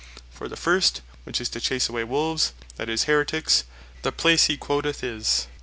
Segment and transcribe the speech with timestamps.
[0.31, 3.65] For the first, which is to chase away Wolves, that is, Haeretiques,
[4.01, 5.47] the place hee quoteth is (Matth.